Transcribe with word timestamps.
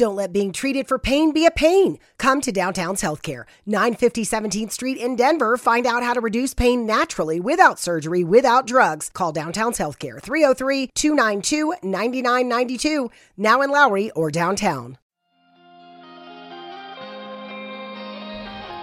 Don't 0.00 0.16
let 0.16 0.32
being 0.32 0.50
treated 0.50 0.88
for 0.88 0.98
pain 0.98 1.30
be 1.30 1.44
a 1.44 1.50
pain. 1.50 1.98
Come 2.16 2.40
to 2.40 2.50
Downtown's 2.50 3.02
Healthcare, 3.02 3.44
950 3.66 4.24
17th 4.24 4.72
Street 4.72 4.96
in 4.96 5.14
Denver. 5.14 5.58
Find 5.58 5.86
out 5.86 6.02
how 6.02 6.14
to 6.14 6.22
reduce 6.22 6.54
pain 6.54 6.86
naturally 6.86 7.38
without 7.38 7.78
surgery, 7.78 8.24
without 8.24 8.66
drugs. 8.66 9.10
Call 9.12 9.30
Downtown's 9.30 9.76
Healthcare, 9.76 10.18
303 10.18 10.86
292 10.94 11.74
9992, 11.82 13.10
now 13.36 13.60
in 13.60 13.70
Lowry 13.70 14.10
or 14.12 14.30
downtown. 14.30 14.96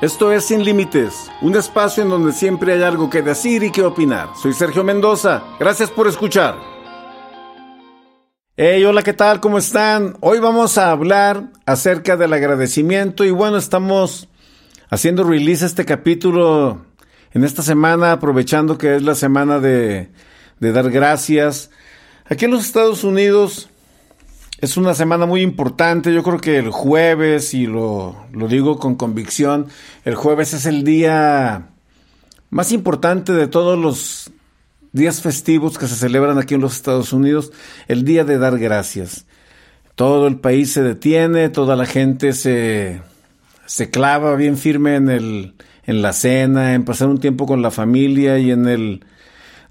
Esto 0.03 0.29
es 0.29 0.45
Sin 0.45 0.63
Límites, 0.63 1.31
un 1.41 1.55
espacio 1.55 2.03
en 2.03 2.09
donde 2.09 2.31
siempre 2.31 2.73
hay 2.73 2.83
algo 2.83 3.09
que 3.09 3.23
decir 3.23 3.63
y 3.63 3.71
que 3.71 3.81
opinar. 3.81 4.29
Soy 4.35 4.53
Sergio 4.53 4.83
Mendoza. 4.83 5.41
Gracias 5.59 5.89
por 5.89 6.07
escuchar. 6.07 6.76
Hey, 8.59 8.83
hola, 8.85 9.03
¿qué 9.03 9.13
tal? 9.13 9.39
¿Cómo 9.39 9.59
están? 9.59 10.17
Hoy 10.19 10.39
vamos 10.39 10.79
a 10.79 10.89
hablar 10.89 11.51
acerca 11.67 12.17
del 12.17 12.33
agradecimiento 12.33 13.23
y 13.23 13.29
bueno, 13.29 13.57
estamos 13.57 14.29
haciendo 14.89 15.23
release 15.23 15.63
este 15.63 15.85
capítulo 15.85 16.83
en 17.33 17.43
esta 17.43 17.61
semana, 17.61 18.13
aprovechando 18.13 18.79
que 18.79 18.95
es 18.95 19.03
la 19.03 19.13
semana 19.13 19.59
de, 19.59 20.09
de 20.59 20.71
dar 20.71 20.89
gracias. 20.89 21.69
Aquí 22.25 22.45
en 22.45 22.51
los 22.51 22.65
Estados 22.65 23.03
Unidos 23.03 23.69
es 24.59 24.75
una 24.75 24.95
semana 24.95 25.27
muy 25.27 25.41
importante. 25.43 26.11
Yo 26.11 26.23
creo 26.23 26.39
que 26.39 26.57
el 26.57 26.71
jueves, 26.71 27.53
y 27.53 27.67
lo, 27.67 28.25
lo, 28.31 28.47
digo 28.47 28.79
con 28.79 28.95
convicción, 28.95 29.67
el 30.03 30.15
jueves 30.15 30.53
es 30.53 30.65
el 30.65 30.83
día 30.83 31.67
más 32.49 32.71
importante 32.71 33.33
de 33.33 33.45
todos 33.45 33.77
los 33.77 34.31
días 34.97 35.21
festivos 35.21 35.77
que 35.77 35.87
se 35.87 35.95
celebran 35.95 36.37
aquí 36.37 36.55
en 36.55 36.61
los 36.61 36.75
Estados 36.75 37.13
Unidos, 37.13 37.51
el 37.87 38.03
día 38.03 38.25
de 38.25 38.37
dar 38.37 38.59
gracias. 38.59 39.25
Todo 39.95 40.27
el 40.27 40.39
país 40.39 40.71
se 40.73 40.83
detiene, 40.83 41.49
toda 41.49 41.75
la 41.75 41.85
gente 41.85 42.33
se, 42.33 43.01
se 43.65 43.89
clava 43.89 44.35
bien 44.35 44.57
firme 44.57 44.95
en, 44.95 45.09
el, 45.09 45.53
en 45.85 46.01
la 46.01 46.13
cena, 46.13 46.73
en 46.73 46.85
pasar 46.85 47.07
un 47.07 47.19
tiempo 47.19 47.45
con 47.45 47.61
la 47.61 47.71
familia 47.71 48.37
y 48.37 48.51
en 48.51 48.67
el 48.67 49.05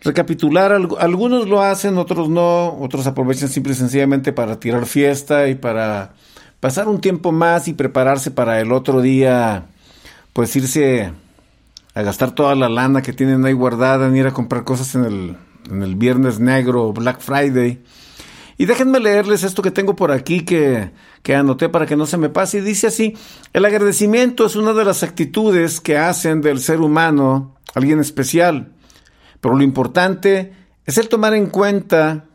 recapitular. 0.03 0.73
Algunos 0.73 1.49
lo 1.49 1.63
hacen, 1.63 1.99
otros 1.99 2.29
no, 2.29 2.77
otros 2.81 3.07
aprovechan 3.07 3.49
simple 3.49 3.73
y 3.73 3.77
sencillamente 3.77 4.33
para 4.33 4.59
tirar 4.59 4.87
fiesta 4.87 5.49
y 5.49 5.55
para 5.55 6.15
pasar 6.61 6.89
un 6.89 7.01
tiempo 7.01 7.33
más 7.33 7.69
y 7.69 7.75
prepararse 7.75 8.31
para 8.31 8.61
el 8.61 8.73
otro 8.73 9.03
día, 9.03 9.67
pues 10.33 10.57
irse 10.57 11.13
a 11.97 12.03
gastar 12.03 12.33
toda 12.33 12.55
la 12.55 12.69
lana 12.69 13.01
que 13.01 13.15
tienen 13.15 13.47
ahí 13.47 13.55
guardada, 13.55 14.07
en 14.07 14.15
ir 14.15 14.27
a 14.27 14.35
comprar 14.35 14.65
cosas 14.65 14.95
en 14.95 15.07
el, 15.07 15.37
en 15.71 15.83
el 15.83 15.97
Viernes 15.97 16.39
Negro 16.39 16.85
o 16.85 16.93
Black 16.93 17.21
Friday. 17.21 17.83
Y 18.59 18.67
déjenme 18.67 19.01
leerles 19.01 19.45
esto 19.45 19.63
que 19.63 19.71
tengo 19.71 19.97
por 19.97 20.13
aquí 20.13 20.43
que, 20.43 20.91
que 21.23 21.35
anoté 21.35 21.71
para 21.71 21.87
que 21.87 21.97
no 21.97 22.05
se 22.05 22.19
me 22.19 22.29
pase. 22.29 22.59
Y 22.59 22.61
dice 22.61 22.89
así, 22.89 23.17
el 23.55 23.65
agradecimiento 23.65 24.45
es 24.45 24.57
una 24.57 24.75
de 24.75 24.85
las 24.85 25.03
actitudes 25.03 25.81
que 25.81 25.97
hacen 25.97 26.43
del 26.43 26.61
ser 26.61 26.83
humano 26.83 27.57
alguien 27.75 27.99
especial. 27.99 28.75
Pero 29.41 29.57
lo 29.57 29.63
importante 29.63 30.53
es 30.85 30.99
el 30.99 31.09
tomar 31.09 31.33
en 31.33 31.47
cuenta 31.47 32.27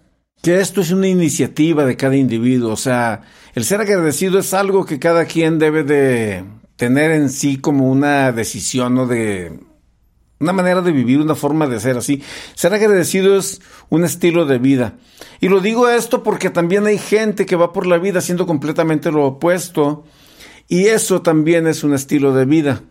que 0.41 0.59
esto 0.59 0.81
es 0.81 0.89
una 0.89 1.07
iniciativa 1.07 1.85
de 1.85 1.97
cada 1.97 2.15
individuo. 2.15 2.73
O 2.73 2.77
sea, 2.77 3.21
el 3.53 3.63
ser 3.63 3.79
agradecido 3.81 4.39
es 4.39 4.55
algo 4.55 4.87
que 4.87 4.97
cada 4.97 5.25
quien 5.25 5.59
debe 5.59 5.83
de 5.83 6.45
tener 6.81 7.11
en 7.11 7.29
sí 7.29 7.57
como 7.57 7.91
una 7.91 8.31
decisión 8.31 8.97
o 8.97 9.05
de 9.05 9.59
una 10.39 10.51
manera 10.51 10.81
de 10.81 10.91
vivir, 10.91 11.19
una 11.19 11.35
forma 11.35 11.67
de 11.67 11.79
ser 11.79 11.95
así. 11.95 12.23
Ser 12.55 12.73
agradecido 12.73 13.38
es 13.38 13.61
un 13.89 14.03
estilo 14.03 14.47
de 14.47 14.57
vida. 14.57 14.95
Y 15.41 15.49
lo 15.49 15.59
digo 15.59 15.88
esto 15.89 16.23
porque 16.23 16.49
también 16.49 16.88
hay 16.88 16.97
gente 16.97 17.45
que 17.45 17.55
va 17.55 17.71
por 17.71 17.85
la 17.85 17.99
vida 17.99 18.19
siendo 18.19 18.47
completamente 18.47 19.11
lo 19.11 19.27
opuesto. 19.27 20.05
Y 20.67 20.85
eso 20.85 21.21
también 21.21 21.67
es 21.67 21.83
un 21.83 21.93
estilo 21.93 22.33
de 22.33 22.45
vida. 22.45 22.81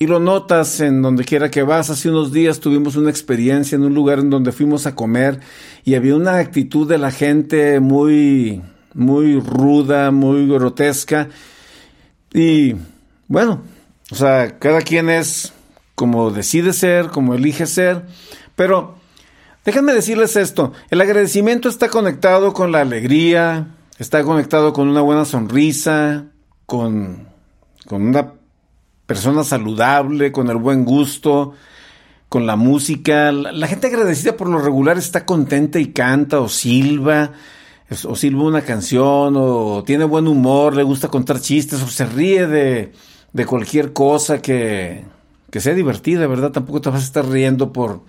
Y 0.00 0.08
lo 0.08 0.18
notas 0.18 0.80
en 0.80 1.00
donde 1.00 1.22
quiera 1.22 1.48
que 1.48 1.62
vas. 1.62 1.88
Hace 1.88 2.10
unos 2.10 2.32
días 2.32 2.58
tuvimos 2.58 2.96
una 2.96 3.10
experiencia 3.10 3.76
en 3.76 3.84
un 3.84 3.94
lugar 3.94 4.18
en 4.18 4.28
donde 4.28 4.50
fuimos 4.50 4.86
a 4.86 4.96
comer 4.96 5.38
y 5.84 5.94
había 5.94 6.16
una 6.16 6.38
actitud 6.38 6.88
de 6.88 6.98
la 6.98 7.12
gente 7.12 7.78
muy, 7.78 8.60
muy 8.92 9.38
ruda, 9.38 10.10
muy 10.10 10.48
grotesca. 10.48 11.28
Y 12.34 12.74
bueno, 13.28 13.62
o 14.10 14.14
sea, 14.14 14.58
cada 14.58 14.82
quien 14.82 15.10
es 15.10 15.52
como 15.96 16.30
decide 16.30 16.72
ser, 16.72 17.08
como 17.08 17.34
elige 17.34 17.66
ser, 17.66 18.04
pero 18.54 18.96
déjenme 19.64 19.94
decirles 19.94 20.36
esto, 20.36 20.72
el 20.90 21.00
agradecimiento 21.00 21.68
está 21.68 21.88
conectado 21.88 22.52
con 22.52 22.70
la 22.70 22.82
alegría, 22.82 23.68
está 23.98 24.22
conectado 24.22 24.72
con 24.72 24.88
una 24.88 25.00
buena 25.00 25.24
sonrisa, 25.24 26.26
con, 26.66 27.28
con 27.86 28.02
una 28.02 28.34
persona 29.06 29.42
saludable, 29.42 30.32
con 30.32 30.50
el 30.50 30.56
buen 30.56 30.84
gusto, 30.84 31.54
con 32.28 32.46
la 32.46 32.56
música. 32.56 33.32
La, 33.32 33.52
la, 33.52 33.66
gente 33.66 33.86
agradecida 33.86 34.36
por 34.36 34.48
lo 34.48 34.58
regular 34.58 34.98
está 34.98 35.24
contenta 35.24 35.78
y 35.78 35.92
canta 35.92 36.40
o 36.40 36.48
silba, 36.48 37.32
o 38.04 38.16
silba 38.16 38.44
una 38.44 38.62
canción, 38.62 39.34
o 39.36 39.82
tiene 39.84 40.04
buen 40.04 40.28
humor, 40.28 40.76
le 40.76 40.82
gusta 40.82 41.08
contar 41.08 41.40
chistes, 41.40 41.82
o 41.82 41.88
se 41.88 42.04
ríe 42.04 42.46
de, 42.46 42.92
de 43.36 43.44
cualquier 43.44 43.92
cosa 43.92 44.40
que, 44.40 45.04
que 45.50 45.60
sea 45.60 45.74
divertida, 45.74 46.26
¿verdad? 46.26 46.52
Tampoco 46.52 46.80
te 46.80 46.88
vas 46.88 47.02
a 47.02 47.04
estar 47.04 47.28
riendo 47.28 47.70
por, 47.70 48.00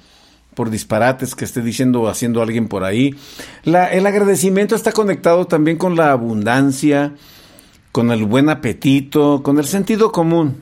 por 0.56 0.70
disparates 0.70 1.36
que 1.36 1.44
esté 1.44 1.62
diciendo 1.62 2.02
o 2.02 2.08
haciendo 2.08 2.42
alguien 2.42 2.70
por 2.70 2.86
ahí. 2.86 3.14
El 3.66 3.76
agradecimiento 3.76 4.74
está 4.74 4.94
conectado 4.94 5.46
también 5.46 5.76
con 5.78 5.98
la 5.98 6.14
abundancia, 6.14 7.14
con 7.92 8.12
el 8.12 8.24
buen 8.24 8.48
apetito, 8.48 9.44
con 9.44 9.60
el 9.60 9.66
sentido 9.66 10.14
común. 10.14 10.62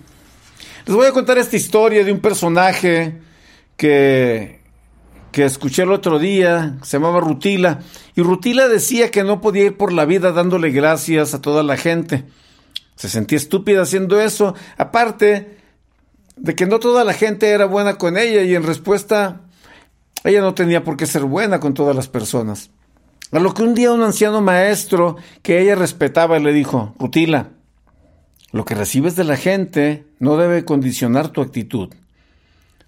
Les 0.87 0.95
voy 0.95 1.05
a 1.05 1.11
contar 1.11 1.37
esta 1.37 1.57
historia 1.57 2.03
de 2.03 2.11
un 2.11 2.19
personaje 2.19 3.21
que, 3.77 4.61
que 5.31 5.45
escuché 5.45 5.83
el 5.83 5.91
otro 5.91 6.17
día, 6.17 6.79
se 6.81 6.97
llamaba 6.97 7.19
Rutila, 7.19 7.81
y 8.15 8.23
Rutila 8.23 8.67
decía 8.67 9.11
que 9.11 9.23
no 9.23 9.41
podía 9.41 9.65
ir 9.65 9.77
por 9.77 9.93
la 9.93 10.05
vida 10.05 10.31
dándole 10.31 10.71
gracias 10.71 11.35
a 11.35 11.41
toda 11.41 11.61
la 11.61 11.77
gente. 11.77 12.25
Se 12.95 13.09
sentía 13.09 13.38
estúpida 13.38 13.81
haciendo 13.81 14.19
eso, 14.19 14.56
aparte 14.78 15.57
de 16.35 16.56
que 16.56 16.66
no 16.66 16.79
toda 16.79 17.03
la 17.03 17.13
gente 17.13 17.50
era 17.50 17.66
buena 17.66 17.97
con 17.97 18.17
ella 18.17 18.44
y 18.44 18.56
en 18.56 18.63
respuesta 18.63 19.41
ella 20.23 20.41
no 20.41 20.53
tenía 20.53 20.83
por 20.83 20.97
qué 20.97 21.06
ser 21.06 21.23
buena 21.23 21.59
con 21.59 21.73
todas 21.73 21.95
las 21.95 22.07
personas. 22.07 22.72
A 23.31 23.39
lo 23.39 23.53
que 23.53 23.63
un 23.63 23.75
día 23.75 23.91
un 23.91 24.01
anciano 24.01 24.41
maestro 24.41 25.17
que 25.41 25.61
ella 25.61 25.75
respetaba 25.75 26.39
le 26.39 26.53
dijo, 26.53 26.95
Rutila, 27.00 27.50
lo 28.51 28.66
que 28.66 28.75
recibes 28.75 29.16
de 29.16 29.23
la 29.23 29.38
gente 29.38 30.06
no 30.19 30.38
debe 30.38 30.66
condicionar 30.66 31.29
tu 31.29 31.41
actitud, 31.41 31.89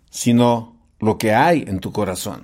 sino 0.09 0.77
lo 0.99 1.17
que 1.17 1.33
hay 1.33 1.65
en 1.67 1.79
tu 1.79 1.91
corazón. 1.91 2.43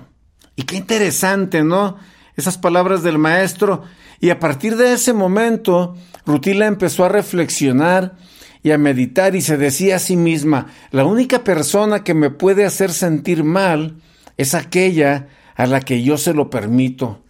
Y 0.56 0.64
qué 0.64 0.76
interesante, 0.76 1.64
¿no? 1.64 1.98
Esas 2.36 2.58
palabras 2.58 3.04
del 3.04 3.18
maestro. 3.18 3.84
Y 4.20 4.30
a 4.30 4.40
partir 4.40 4.76
de 4.76 4.94
ese 4.94 5.14
momento, 5.14 5.96
Rutila 6.26 6.66
empezó 6.66 7.06
a 7.06 7.10
reflexionar 7.10 8.16
y 8.64 8.72
a 8.72 8.78
meditar 8.78 9.36
y 9.36 9.42
se 9.42 9.58
decía 9.58 9.98
a 9.98 10.00
sí 10.00 10.16
misma, 10.16 10.68
la 10.92 11.04
única 11.04 11.44
persona 11.44 12.04
que 12.04 12.14
me 12.14 12.30
puede 12.30 12.66
hacer 12.66 12.92
sentir 12.92 13.44
mal 13.44 13.98
es 14.38 14.54
aquella 14.54 15.28
a 15.56 15.68
la 15.68 15.82
que 15.82 16.02
yo 16.02 16.18
se 16.18 16.34
lo 16.34 16.50
permito. 16.50 17.22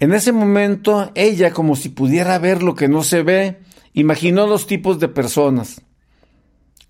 En 0.00 0.12
ese 0.12 0.32
momento, 0.32 1.12
ella, 1.14 1.52
como 1.52 1.76
si 1.76 1.88
pudiera 1.88 2.36
ver 2.38 2.62
lo 2.62 2.74
que 2.74 2.88
no 2.88 3.04
se 3.04 3.22
ve, 3.22 3.60
imaginó 3.92 4.48
dos 4.48 4.66
tipos 4.66 4.98
de 4.98 5.06
personas. 5.06 5.80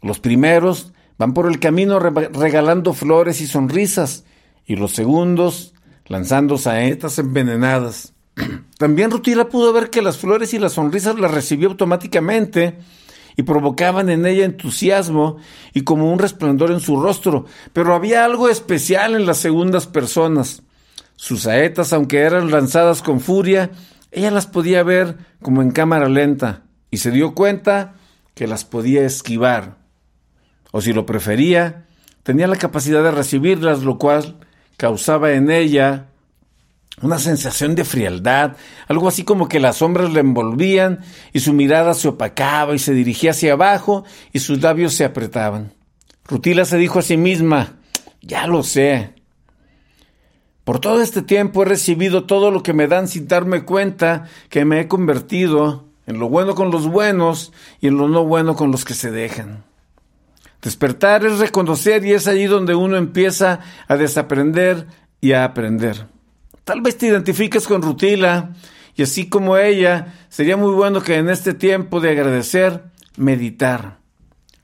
Los 0.00 0.18
primeros 0.18 0.92
van 1.18 1.34
por 1.34 1.46
el 1.46 1.60
camino 1.60 1.98
regalando 1.98 2.94
flores 2.94 3.42
y 3.42 3.46
sonrisas, 3.46 4.24
y 4.64 4.76
los 4.76 4.92
segundos 4.92 5.74
lanzando 6.06 6.58
saetas 6.58 7.18
envenenadas. 7.18 8.12
También 8.78 9.10
Rutila 9.10 9.48
pudo 9.48 9.72
ver 9.72 9.90
que 9.90 10.02
las 10.02 10.18
flores 10.18 10.54
y 10.54 10.58
las 10.58 10.74
sonrisas 10.74 11.18
las 11.18 11.30
recibió 11.30 11.68
automáticamente 11.68 12.78
y 13.36 13.42
provocaban 13.42 14.10
en 14.10 14.26
ella 14.26 14.44
entusiasmo 14.44 15.38
y 15.72 15.82
como 15.82 16.12
un 16.12 16.18
resplandor 16.18 16.70
en 16.70 16.80
su 16.80 17.00
rostro, 17.00 17.46
pero 17.72 17.94
había 17.94 18.24
algo 18.24 18.48
especial 18.48 19.14
en 19.14 19.26
las 19.26 19.38
segundas 19.38 19.86
personas. 19.86 20.62
Sus 21.16 21.42
saetas, 21.42 21.92
aunque 21.92 22.20
eran 22.20 22.50
lanzadas 22.50 23.02
con 23.02 23.20
furia, 23.20 23.70
ella 24.10 24.30
las 24.30 24.46
podía 24.46 24.82
ver 24.82 25.16
como 25.40 25.62
en 25.62 25.70
cámara 25.70 26.08
lenta 26.08 26.64
y 26.90 26.98
se 26.98 27.10
dio 27.10 27.34
cuenta 27.34 27.94
que 28.34 28.46
las 28.46 28.64
podía 28.64 29.04
esquivar. 29.04 29.78
O 30.70 30.80
si 30.80 30.92
lo 30.92 31.06
prefería, 31.06 31.86
tenía 32.22 32.46
la 32.46 32.56
capacidad 32.56 33.02
de 33.02 33.10
recibirlas, 33.10 33.82
lo 33.82 33.98
cual 33.98 34.38
causaba 34.82 35.30
en 35.34 35.48
ella 35.48 36.08
una 37.02 37.20
sensación 37.20 37.76
de 37.76 37.84
frialdad, 37.84 38.56
algo 38.88 39.06
así 39.06 39.22
como 39.22 39.46
que 39.46 39.60
las 39.60 39.76
sombras 39.76 40.12
le 40.12 40.18
envolvían 40.18 41.04
y 41.32 41.38
su 41.38 41.52
mirada 41.52 41.94
se 41.94 42.08
opacaba 42.08 42.74
y 42.74 42.80
se 42.80 42.92
dirigía 42.92 43.30
hacia 43.30 43.52
abajo 43.52 44.02
y 44.32 44.40
sus 44.40 44.60
labios 44.60 44.94
se 44.94 45.04
apretaban. 45.04 45.72
Rutila 46.24 46.64
se 46.64 46.78
dijo 46.78 46.98
a 46.98 47.02
sí 47.02 47.16
misma, 47.16 47.74
ya 48.22 48.48
lo 48.48 48.64
sé. 48.64 49.14
Por 50.64 50.80
todo 50.80 51.00
este 51.00 51.22
tiempo 51.22 51.62
he 51.62 51.66
recibido 51.66 52.24
todo 52.24 52.50
lo 52.50 52.64
que 52.64 52.72
me 52.72 52.88
dan 52.88 53.06
sin 53.06 53.28
darme 53.28 53.64
cuenta 53.64 54.24
que 54.48 54.64
me 54.64 54.80
he 54.80 54.88
convertido 54.88 55.84
en 56.08 56.18
lo 56.18 56.28
bueno 56.28 56.56
con 56.56 56.72
los 56.72 56.88
buenos 56.88 57.52
y 57.80 57.86
en 57.86 57.98
lo 57.98 58.08
no 58.08 58.24
bueno 58.24 58.56
con 58.56 58.72
los 58.72 58.84
que 58.84 58.94
se 58.94 59.12
dejan. 59.12 59.62
Despertar 60.62 61.26
es 61.26 61.40
reconocer 61.40 62.06
y 62.06 62.12
es 62.12 62.28
allí 62.28 62.46
donde 62.46 62.76
uno 62.76 62.96
empieza 62.96 63.58
a 63.88 63.96
desaprender 63.96 64.86
y 65.20 65.32
a 65.32 65.44
aprender. 65.44 66.06
Tal 66.64 66.80
vez 66.80 66.96
te 66.96 67.08
identifiques 67.08 67.66
con 67.66 67.82
Rutila 67.82 68.52
y 68.94 69.02
así 69.02 69.28
como 69.28 69.56
ella, 69.56 70.14
sería 70.28 70.56
muy 70.56 70.72
bueno 70.72 71.02
que 71.02 71.16
en 71.16 71.30
este 71.30 71.52
tiempo 71.52 72.00
de 72.00 72.10
agradecer, 72.10 72.84
meditar. 73.16 73.98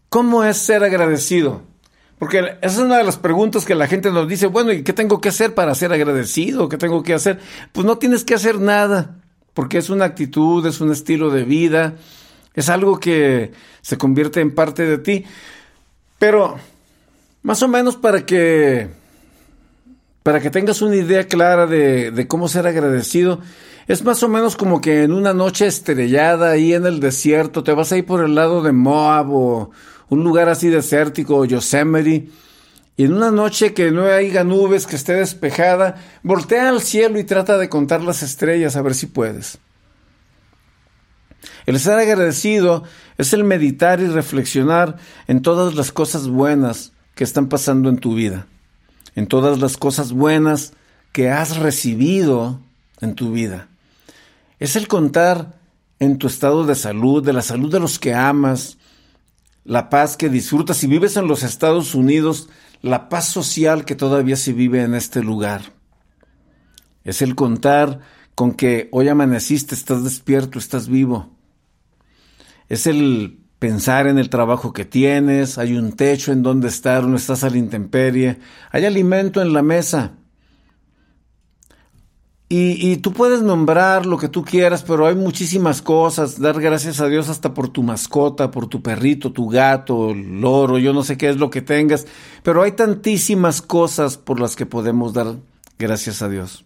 ¿Cómo 0.08 0.44
es 0.44 0.56
ser 0.56 0.84
agradecido? 0.84 1.62
Porque 2.18 2.38
esa 2.38 2.56
es 2.62 2.78
una 2.78 2.98
de 2.98 3.04
las 3.04 3.16
preguntas 3.16 3.64
que 3.64 3.74
la 3.74 3.88
gente 3.88 4.10
nos 4.10 4.28
dice, 4.28 4.46
bueno, 4.46 4.72
¿y 4.72 4.82
qué 4.82 4.92
tengo 4.92 5.20
que 5.20 5.30
hacer 5.30 5.54
para 5.54 5.74
ser 5.74 5.92
agradecido? 5.92 6.68
¿Qué 6.68 6.76
tengo 6.76 7.02
que 7.02 7.14
hacer? 7.14 7.40
Pues 7.72 7.84
no 7.84 7.98
tienes 7.98 8.24
que 8.24 8.34
hacer 8.34 8.60
nada, 8.60 9.20
porque 9.52 9.78
es 9.78 9.90
una 9.90 10.04
actitud, 10.04 10.64
es 10.66 10.80
un 10.80 10.92
estilo 10.92 11.30
de 11.30 11.44
vida, 11.44 11.94
es 12.54 12.68
algo 12.68 13.00
que 13.00 13.52
se 13.82 13.98
convierte 13.98 14.40
en 14.40 14.54
parte 14.54 14.84
de 14.84 14.98
ti. 14.98 15.24
Pero, 16.18 16.56
más 17.42 17.62
o 17.62 17.68
menos 17.68 17.96
para 17.96 18.26
que, 18.26 18.88
para 20.22 20.40
que 20.40 20.50
tengas 20.50 20.82
una 20.82 20.96
idea 20.96 21.26
clara 21.26 21.66
de, 21.66 22.10
de 22.10 22.26
cómo 22.26 22.48
ser 22.48 22.66
agradecido, 22.66 23.40
es 23.86 24.04
más 24.04 24.22
o 24.22 24.28
menos 24.28 24.56
como 24.56 24.80
que 24.80 25.04
en 25.04 25.12
una 25.12 25.32
noche 25.32 25.66
estrellada 25.66 26.50
ahí 26.50 26.74
en 26.74 26.84
el 26.86 27.00
desierto, 27.00 27.64
te 27.64 27.72
vas 27.72 27.90
a 27.92 27.96
ir 27.96 28.04
por 28.04 28.22
el 28.22 28.34
lado 28.34 28.62
de 28.62 28.72
Moab 28.72 29.30
o 29.30 29.70
un 30.10 30.24
lugar 30.24 30.48
así 30.48 30.68
desértico, 30.68 31.44
Yosemite, 31.44 32.28
y 32.98 33.04
en 33.04 33.14
una 33.14 33.30
noche 33.30 33.74
que 33.74 33.92
no 33.92 34.06
haya 34.06 34.42
nubes, 34.42 34.86
que 34.86 34.96
esté 34.96 35.14
despejada, 35.14 35.96
voltea 36.24 36.68
al 36.68 36.82
cielo 36.82 37.18
y 37.20 37.24
trata 37.24 37.56
de 37.56 37.68
contar 37.68 38.02
las 38.02 38.24
estrellas 38.24 38.74
a 38.74 38.82
ver 38.82 38.94
si 38.94 39.06
puedes. 39.06 39.58
El 41.68 41.78
ser 41.78 41.98
agradecido 41.98 42.84
es 43.18 43.32
el 43.32 43.44
meditar 43.44 44.00
y 44.00 44.06
reflexionar 44.06 44.96
en 45.26 45.42
todas 45.42 45.74
las 45.74 45.92
cosas 45.92 46.28
buenas 46.28 46.92
que 47.14 47.24
están 47.24 47.48
pasando 47.48 47.88
en 47.88 47.98
tu 47.98 48.14
vida, 48.14 48.46
en 49.14 49.26
todas 49.26 49.58
las 49.58 49.76
cosas 49.76 50.12
buenas 50.12 50.72
que 51.12 51.30
has 51.30 51.58
recibido 51.58 52.60
en 53.00 53.14
tu 53.14 53.32
vida 53.32 53.68
es 54.58 54.76
el 54.76 54.88
contar 54.88 55.58
en 55.98 56.18
tu 56.18 56.26
estado 56.26 56.64
de 56.64 56.74
salud, 56.74 57.24
de 57.24 57.32
la 57.32 57.42
salud 57.42 57.70
de 57.70 57.80
los 57.80 57.98
que 57.98 58.14
amas, 58.14 58.78
la 59.64 59.90
paz 59.90 60.16
que 60.16 60.28
disfrutas. 60.28 60.76
Si 60.76 60.86
vives 60.86 61.16
en 61.16 61.28
los 61.28 61.42
Estados 61.42 61.94
Unidos, 61.94 62.48
la 62.82 63.08
paz 63.08 63.28
social 63.28 63.84
que 63.84 63.94
todavía 63.94 64.36
se 64.36 64.52
vive 64.52 64.82
en 64.82 64.94
este 64.94 65.22
lugar. 65.22 65.72
Es 67.04 67.22
el 67.22 67.34
contar 67.34 68.00
con 68.34 68.52
que 68.52 68.88
hoy 68.92 69.08
amaneciste, 69.08 69.74
estás 69.74 70.04
despierto, 70.04 70.58
estás 70.58 70.88
vivo. 70.88 71.30
Es 72.68 72.86
el 72.86 73.40
pensar 73.58 74.06
en 74.06 74.18
el 74.18 74.30
trabajo 74.30 74.72
que 74.72 74.84
tienes, 74.84 75.58
hay 75.58 75.76
un 75.76 75.92
techo 75.92 76.32
en 76.32 76.42
donde 76.42 76.68
estar, 76.68 77.04
no 77.04 77.16
estás 77.16 77.44
a 77.44 77.50
la 77.50 77.58
intemperie, 77.58 78.38
hay 78.70 78.84
alimento 78.84 79.42
en 79.42 79.52
la 79.52 79.62
mesa. 79.62 80.12
Y, 82.50 82.96
tú 82.98 83.12
puedes 83.12 83.42
nombrar 83.42 84.06
lo 84.06 84.16
que 84.16 84.30
tú 84.30 84.42
quieras, 84.42 84.82
pero 84.82 85.06
hay 85.06 85.14
muchísimas 85.14 85.82
cosas. 85.82 86.40
Dar 86.40 86.58
gracias 86.58 86.98
a 86.98 87.06
Dios 87.06 87.28
hasta 87.28 87.52
por 87.52 87.68
tu 87.68 87.82
mascota, 87.82 88.50
por 88.50 88.68
tu 88.68 88.80
perrito, 88.80 89.32
tu 89.32 89.50
gato, 89.50 90.12
el 90.12 90.40
loro, 90.40 90.78
yo 90.78 90.94
no 90.94 91.02
sé 91.02 91.18
qué 91.18 91.28
es 91.28 91.36
lo 91.36 91.50
que 91.50 91.60
tengas. 91.60 92.06
Pero 92.42 92.62
hay 92.62 92.72
tantísimas 92.72 93.60
cosas 93.60 94.16
por 94.16 94.40
las 94.40 94.56
que 94.56 94.64
podemos 94.64 95.12
dar 95.12 95.36
gracias 95.78 96.22
a 96.22 96.30
Dios. 96.30 96.64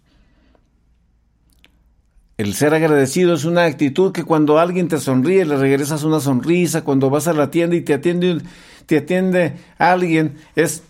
El 2.43 2.55
ser 2.55 2.75
agradecido 2.75 3.35
es 3.35 3.45
una 3.45 3.67
actitud 3.67 4.11
que 4.11 4.25
cuando 4.25 4.59
alguien 4.59 4.89
te 4.89 4.99
sonríe 4.99 5.45
le 5.45 5.57
regresas 5.57 6.03
una 6.03 6.19
sonrisa, 6.19 6.83
cuando 6.83 7.09
vas 7.09 7.29
a 7.29 7.33
la 7.33 7.53
tienda 7.53 7.77
y 7.77 7.83
te 7.83 7.95
atiende, 7.95 8.41
te 8.87 8.99
atiende 8.99 9.53
alguien, 9.79 10.35
es 10.57 10.83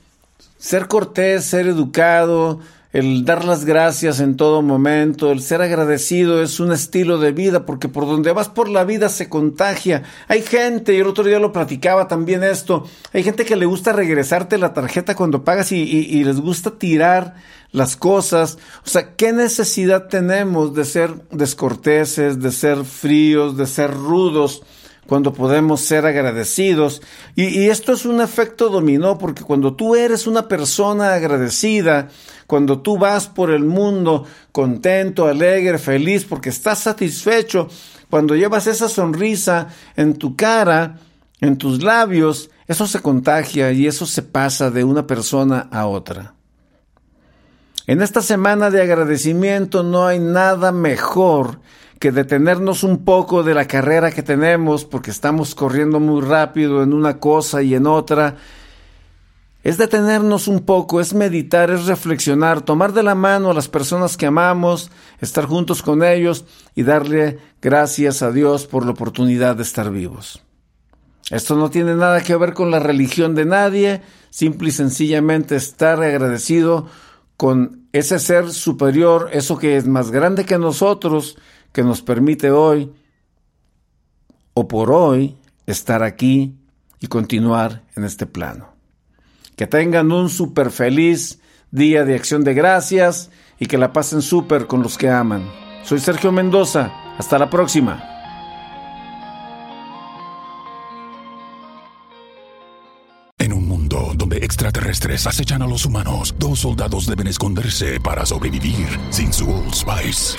ser 0.56 0.88
cortés, 0.88 1.44
ser 1.44 1.66
educado, 1.66 2.60
el 2.92 3.24
dar 3.24 3.44
las 3.44 3.64
gracias 3.64 4.20
en 4.20 4.36
todo 4.36 4.60
momento, 4.60 5.32
el 5.32 5.40
ser 5.40 5.62
agradecido 5.62 6.42
es 6.42 6.60
un 6.60 6.72
estilo 6.72 7.18
de 7.18 7.32
vida, 7.32 7.64
porque 7.64 7.88
por 7.88 8.06
donde 8.06 8.32
vas 8.32 8.50
por 8.50 8.68
la 8.68 8.84
vida 8.84 9.08
se 9.08 9.30
contagia. 9.30 10.02
Hay 10.28 10.42
gente, 10.42 10.94
y 10.94 10.98
el 10.98 11.06
otro 11.06 11.24
día 11.24 11.38
lo 11.38 11.52
platicaba 11.52 12.06
también 12.06 12.44
esto, 12.44 12.86
hay 13.12 13.22
gente 13.22 13.46
que 13.46 13.56
le 13.56 13.64
gusta 13.64 13.92
regresarte 13.92 14.58
la 14.58 14.74
tarjeta 14.74 15.14
cuando 15.14 15.42
pagas 15.42 15.72
y, 15.72 15.82
y 15.82 16.22
les 16.24 16.38
gusta 16.38 16.72
tirar 16.72 17.34
las 17.70 17.96
cosas. 17.96 18.58
O 18.84 18.88
sea, 18.88 19.16
¿qué 19.16 19.32
necesidad 19.32 20.08
tenemos 20.08 20.74
de 20.74 20.84
ser 20.84 21.14
descorteses, 21.30 22.40
de 22.40 22.52
ser 22.52 22.84
fríos, 22.84 23.56
de 23.56 23.66
ser 23.66 23.92
rudos? 23.92 24.62
Cuando 25.06 25.32
podemos 25.32 25.80
ser 25.80 26.06
agradecidos. 26.06 27.02
Y, 27.34 27.68
esto 27.68 27.92
es 27.92 28.04
un 28.04 28.20
efecto 28.20 28.68
dominó, 28.68 29.18
porque 29.18 29.42
cuando 29.42 29.74
tú 29.74 29.94
eres 29.94 30.26
una 30.26 30.48
persona 30.48 31.14
agradecida, 31.14 32.08
cuando 32.46 32.80
tú 32.80 32.98
vas 32.98 33.28
por 33.28 33.50
el 33.50 33.64
mundo 33.64 34.24
contento, 34.52 35.26
alegre, 35.26 35.78
feliz, 35.78 36.24
porque 36.24 36.50
estás 36.50 36.80
satisfecho, 36.80 37.68
cuando 38.10 38.36
llevas 38.36 38.66
esa 38.66 38.88
sonrisa 38.88 39.68
en 39.96 40.14
tu 40.14 40.36
cara, 40.36 40.98
en 41.40 41.56
tus 41.56 41.82
labios, 41.82 42.50
eso 42.68 42.86
se 42.86 43.00
contagia 43.00 43.72
y 43.72 43.86
eso 43.86 44.06
se 44.06 44.22
pasa 44.22 44.70
de 44.70 44.84
una 44.84 45.06
persona 45.06 45.68
a 45.72 45.86
otra. 45.86 46.34
En 47.86 48.00
esta 48.00 48.22
semana 48.22 48.70
de 48.70 48.80
agradecimiento 48.80 49.82
no 49.82 50.06
hay 50.06 50.20
nada 50.20 50.70
mejor 50.70 51.58
que 52.02 52.10
detenernos 52.10 52.82
un 52.82 53.04
poco 53.04 53.44
de 53.44 53.54
la 53.54 53.68
carrera 53.68 54.10
que 54.10 54.24
tenemos 54.24 54.84
porque 54.84 55.12
estamos 55.12 55.54
corriendo 55.54 56.00
muy 56.00 56.20
rápido 56.20 56.82
en 56.82 56.94
una 56.94 57.20
cosa 57.20 57.62
y 57.62 57.76
en 57.76 57.86
otra. 57.86 58.38
Es 59.62 59.78
detenernos 59.78 60.48
un 60.48 60.64
poco, 60.64 61.00
es 61.00 61.14
meditar, 61.14 61.70
es 61.70 61.86
reflexionar, 61.86 62.62
tomar 62.62 62.92
de 62.92 63.04
la 63.04 63.14
mano 63.14 63.52
a 63.52 63.54
las 63.54 63.68
personas 63.68 64.16
que 64.16 64.26
amamos, 64.26 64.90
estar 65.20 65.46
juntos 65.46 65.80
con 65.80 66.02
ellos 66.02 66.44
y 66.74 66.82
darle 66.82 67.38
gracias 67.60 68.22
a 68.22 68.32
Dios 68.32 68.66
por 68.66 68.84
la 68.84 68.90
oportunidad 68.90 69.54
de 69.54 69.62
estar 69.62 69.88
vivos. 69.92 70.42
Esto 71.30 71.54
no 71.54 71.70
tiene 71.70 71.94
nada 71.94 72.20
que 72.20 72.34
ver 72.34 72.52
con 72.52 72.72
la 72.72 72.80
religión 72.80 73.36
de 73.36 73.44
nadie, 73.44 74.02
simple 74.28 74.70
y 74.70 74.72
sencillamente 74.72 75.54
estar 75.54 76.02
agradecido 76.02 76.88
con 77.36 77.86
ese 77.92 78.18
ser 78.18 78.50
superior, 78.50 79.30
eso 79.32 79.56
que 79.56 79.76
es 79.76 79.86
más 79.86 80.10
grande 80.10 80.44
que 80.44 80.58
nosotros, 80.58 81.36
que 81.72 81.82
nos 81.82 82.02
permite 82.02 82.50
hoy 82.50 82.92
o 84.54 84.68
por 84.68 84.90
hoy 84.90 85.36
estar 85.66 86.02
aquí 86.02 86.56
y 87.00 87.06
continuar 87.06 87.82
en 87.96 88.04
este 88.04 88.26
plano. 88.26 88.74
Que 89.56 89.66
tengan 89.66 90.12
un 90.12 90.28
súper 90.28 90.70
feliz 90.70 91.40
día 91.70 92.04
de 92.04 92.14
acción 92.14 92.44
de 92.44 92.54
gracias 92.54 93.30
y 93.58 93.66
que 93.66 93.78
la 93.78 93.92
pasen 93.92 94.22
súper 94.22 94.66
con 94.66 94.82
los 94.82 94.98
que 94.98 95.10
aman. 95.10 95.48
Soy 95.84 95.98
Sergio 95.98 96.32
Mendoza. 96.32 96.92
Hasta 97.18 97.38
la 97.38 97.50
próxima. 97.50 98.02
En 103.38 103.52
un 103.52 103.66
mundo 103.66 104.12
donde 104.14 104.38
extraterrestres 104.38 105.26
acechan 105.26 105.62
a 105.62 105.66
los 105.66 105.84
humanos, 105.84 106.34
dos 106.38 106.60
soldados 106.60 107.06
deben 107.06 107.26
esconderse 107.26 108.00
para 108.00 108.24
sobrevivir 108.24 108.86
sin 109.10 109.32
su 109.32 109.50
Old 109.50 109.74
Spice. 109.74 110.38